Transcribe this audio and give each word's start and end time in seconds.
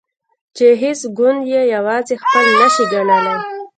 چې 0.55 0.67
هیڅ 0.81 0.99
ګوند 1.17 1.41
یې 1.51 1.61
یوازې 1.75 2.15
خپل 2.23 2.45
نشي 2.59 2.85
ګڼلای. 2.91 3.37